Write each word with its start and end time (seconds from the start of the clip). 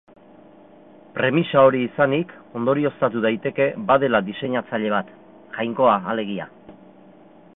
Premisa 1.17 1.65
hori 1.67 1.81
izanik, 1.87 2.33
ondorioztatu 2.61 3.21
daiteke 3.27 3.69
badela 3.91 4.23
diseinatzaile 4.31 4.93
bat, 4.97 5.15
Jainkoa 5.59 5.99
alegia. 6.15 6.49